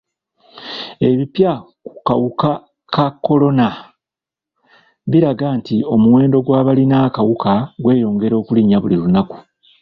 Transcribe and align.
Ebipya 1.09 1.51
ku 1.87 1.95
kawuka 2.07 2.51
ka 2.93 3.05
kolona 3.25 3.67
biraga 5.11 5.47
nti 5.57 5.75
omuwendo 5.93 6.37
gw'abalina 6.45 6.95
akawuka 7.07 7.53
gweyongera 7.83 8.35
okulinnya 8.41 8.77
buli 8.79 8.95
lunaku. 9.01 9.37